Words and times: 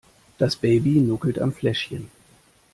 Das 0.39 0.55
Baby 0.55 0.99
nuckelt 0.99 1.37
am 1.37 1.53
Fläschchen. 1.53 2.09